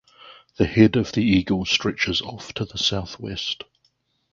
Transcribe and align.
The 0.57 0.65
head 0.65 0.95
of 0.95 1.11
the 1.11 1.21
eagle 1.23 1.63
stretches 1.63 2.23
off 2.23 2.53
to 2.55 2.65
the 2.65 2.79
southwest. 2.79 3.65